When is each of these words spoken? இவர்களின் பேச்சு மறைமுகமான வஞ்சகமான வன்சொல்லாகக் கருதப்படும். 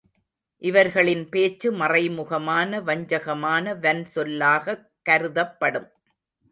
இவர்களின் 0.61 1.29
பேச்சு 1.29 1.71
மறைமுகமான 1.71 2.81
வஞ்சகமான 2.81 3.75
வன்சொல்லாகக் 3.79 4.85
கருதப்படும். 5.09 5.89